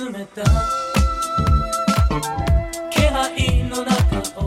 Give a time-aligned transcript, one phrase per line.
[0.00, 0.42] めた
[2.90, 4.46] 気配の中を。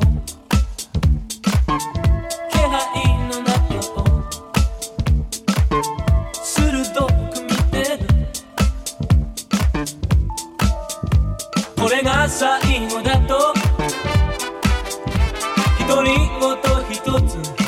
[2.50, 2.74] 気配
[3.30, 3.54] の中
[4.02, 4.04] を。
[6.44, 8.08] 鋭く見てる。
[11.78, 13.54] これが最後だと
[15.88, 16.58] 独り言
[16.90, 17.65] 一つ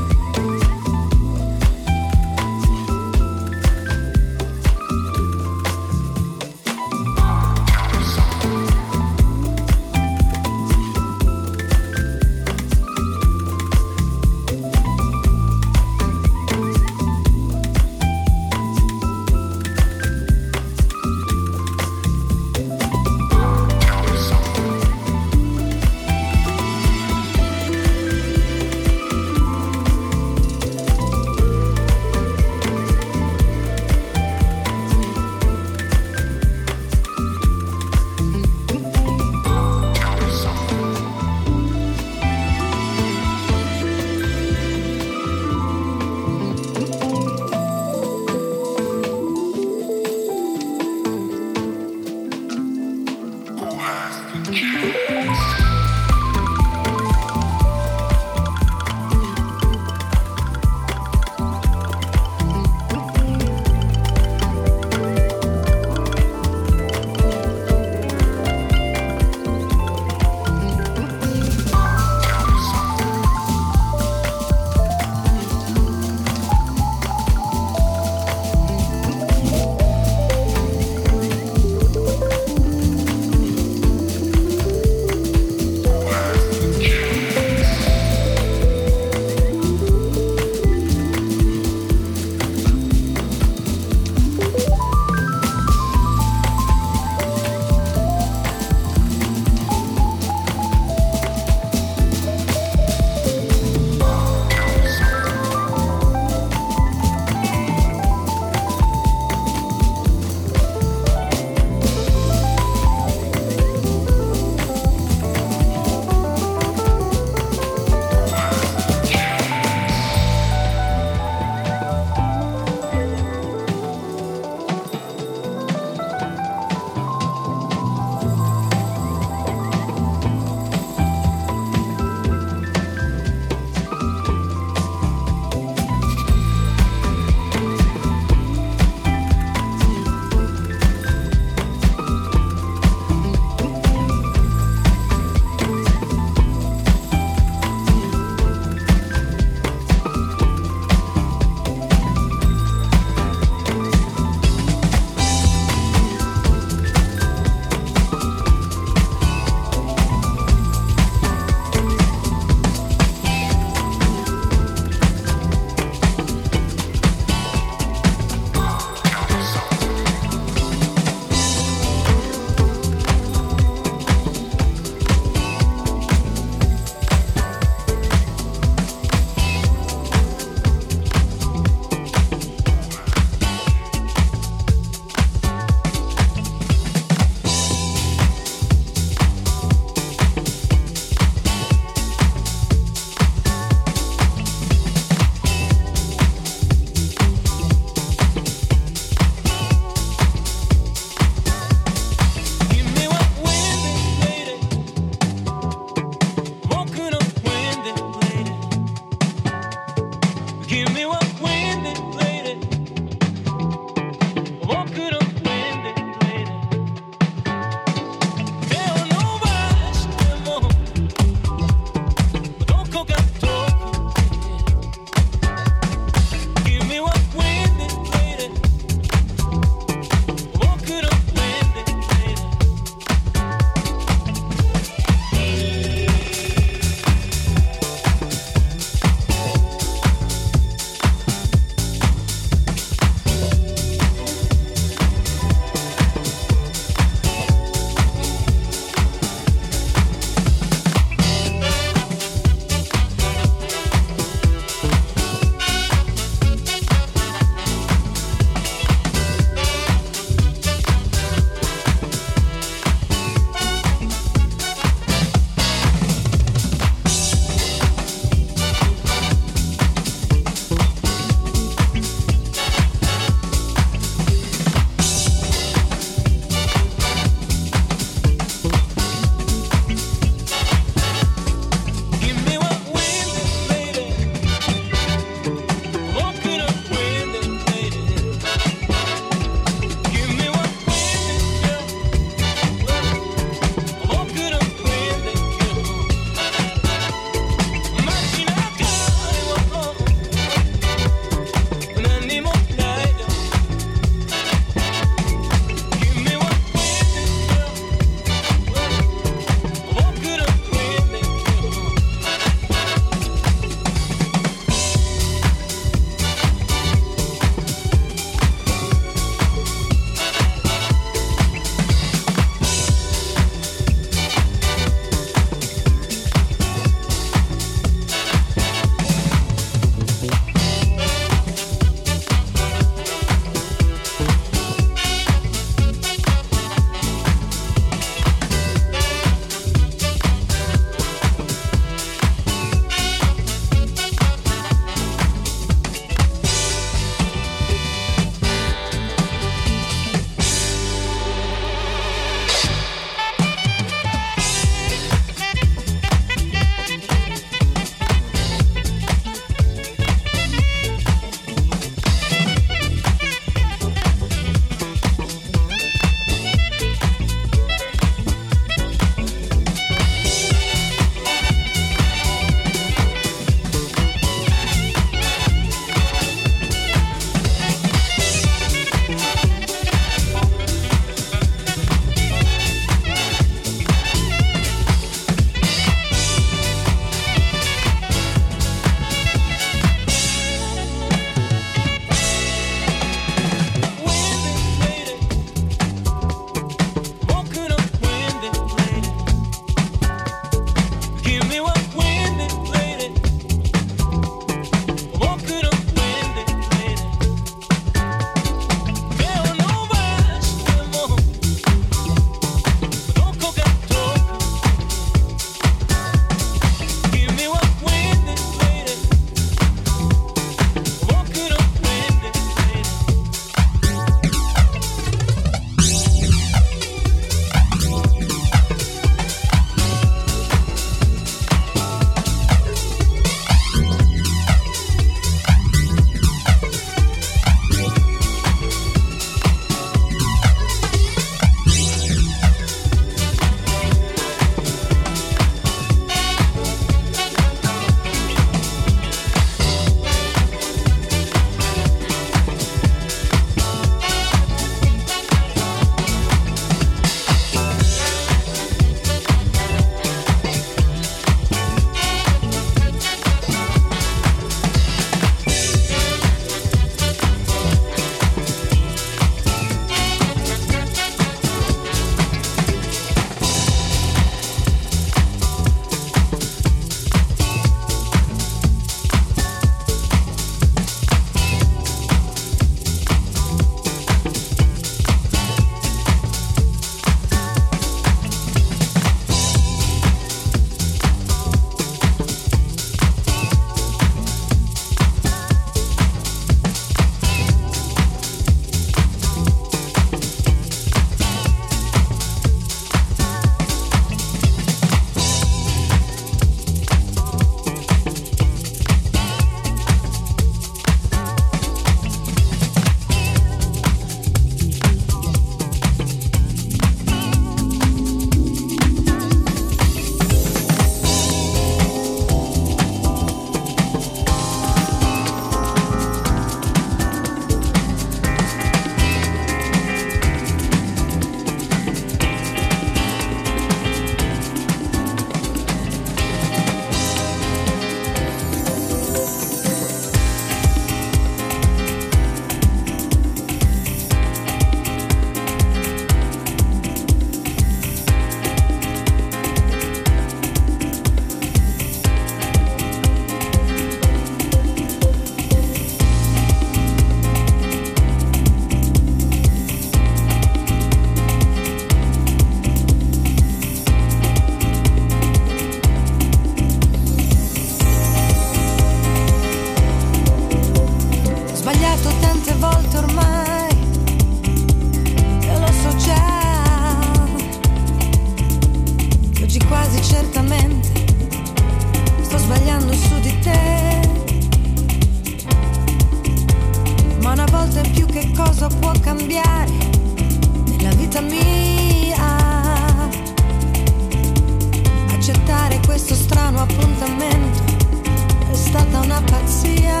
[599.32, 600.00] pazzia.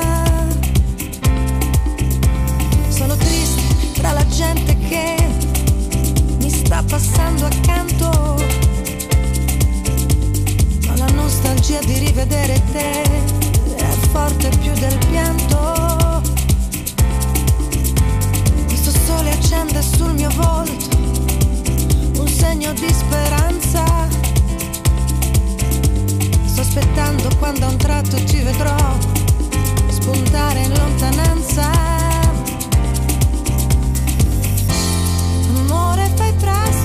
[2.88, 5.16] Sono triste tra la gente che
[6.38, 8.10] mi sta passando accanto.
[10.86, 13.02] Ma la nostalgia di rivedere te
[13.76, 16.20] è forte più del pianto.
[18.66, 21.00] Questo sole accende sul mio volto
[22.18, 23.84] un segno di speranza
[26.44, 29.21] Sto aspettando quando a un tratto ci vedrò
[30.02, 31.70] spuntare in lontananza.
[35.54, 36.81] Amore, fai presto.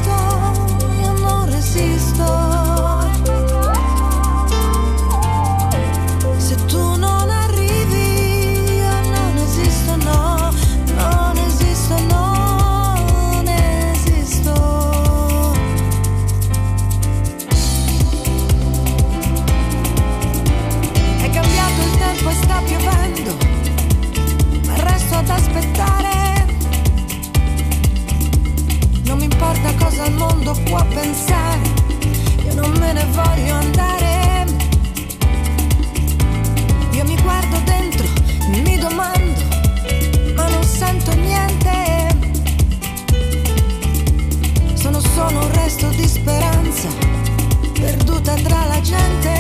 [30.47, 31.59] mondo può pensare,
[32.45, 34.45] io non me ne voglio andare.
[36.91, 38.05] Io mi guardo dentro,
[38.49, 39.41] mi domando,
[40.35, 42.15] ma non sento niente.
[44.75, 46.87] Sono solo un resto di speranza,
[47.73, 49.36] perduta tra la gente.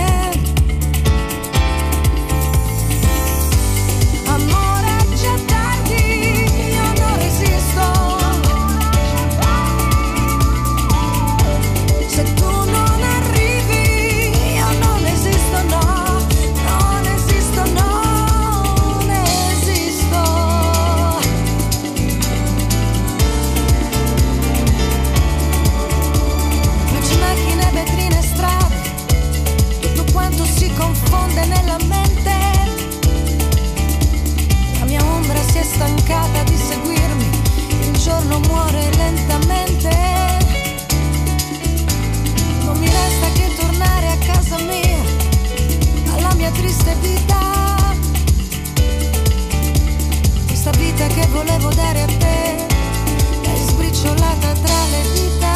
[36.37, 37.29] cerca di seguirmi,
[37.87, 39.89] il giorno muore lentamente.
[42.63, 44.97] Non mi resta che tornare a casa mia,
[46.13, 47.95] alla mia triste vita.
[50.45, 52.65] Questa vita che volevo dare a te,
[53.41, 55.46] è sbriciolata tra le dita.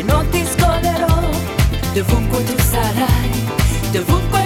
[0.00, 1.20] Io non ti scolerò,
[1.92, 3.30] dovunque tu sarai,
[3.92, 4.39] dovunque